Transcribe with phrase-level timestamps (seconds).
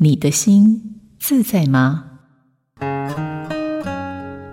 [0.00, 2.04] 你的心自在吗？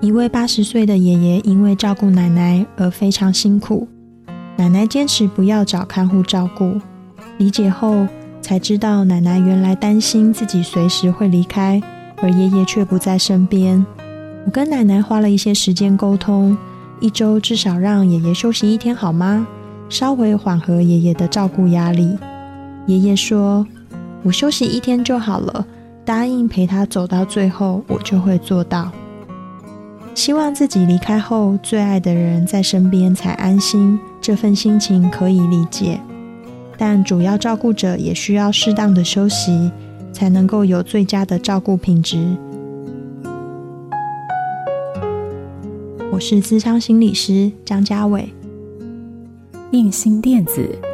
[0.00, 3.86] 一位八十岁的爷爷因为照顾奶奶而非常辛苦，
[4.56, 6.80] 奶奶坚持不要找看护照顾。
[7.36, 8.08] 理解后
[8.40, 11.78] 才知道，奶奶原来担心自己随时会离开，
[12.22, 13.84] 而爷爷却不在身边。
[14.46, 16.56] 我跟奶奶花了一些时间沟通，
[17.00, 19.46] 一周至少让爷爷休息一天好吗？
[19.90, 22.16] 稍微缓和爷爷的照顾压力。
[22.86, 23.66] 爷爷说。
[24.24, 25.66] 我休息一天就好了，
[26.02, 28.90] 答应陪他走到最后，我就会做到。
[30.14, 36.00] 希望自己离开后，最爱的人在身边才安心，这份心情可以理解。
[36.78, 39.70] 但主要照顾者也需要适当的休息，
[40.10, 42.34] 才能够有最佳的照顾品质。
[46.10, 48.32] 我是咨商心理师张家伟，
[49.72, 50.93] 映心电子。